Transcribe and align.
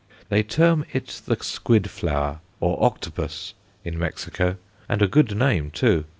They 0.29 0.41
term 0.41 0.83
it 0.93 1.21
the 1.27 1.37
Squid 1.43 1.87
Flower, 1.91 2.39
or 2.59 2.83
Octopus, 2.83 3.53
in 3.85 3.99
Mexico; 3.99 4.55
and 4.89 4.99
a 5.03 5.07
good 5.07 5.37
name 5.37 5.69
too. 5.69 6.05